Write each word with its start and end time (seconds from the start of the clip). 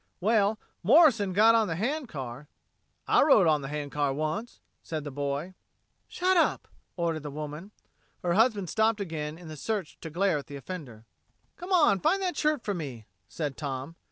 "Well, 0.19 0.57
Morrison 0.81 1.31
got 1.31 1.53
on 1.53 1.67
the 1.67 1.75
hand 1.75 2.09
car." 2.09 2.47
"I 3.07 3.21
rode 3.21 3.45
on 3.45 3.61
the 3.61 3.67
hand 3.67 3.91
car 3.91 4.11
once," 4.11 4.59
said 4.81 5.03
the 5.03 5.11
boy. 5.11 5.53
"Shut 6.07 6.35
up!" 6.35 6.67
ordered 6.97 7.21
the 7.21 7.29
woman. 7.29 7.69
Her 8.23 8.33
husband 8.33 8.67
stopped 8.67 8.99
again 8.99 9.37
in 9.37 9.47
the 9.47 9.55
search 9.55 9.99
to 10.01 10.09
glare 10.09 10.39
at 10.39 10.47
the 10.47 10.55
offender. 10.55 11.05
"Come 11.55 11.71
on, 11.71 11.99
find 11.99 12.19
that 12.19 12.35
shirt 12.35 12.63
for 12.63 12.73
me," 12.73 13.05
said 13.29 13.57
Tom. 13.57 13.95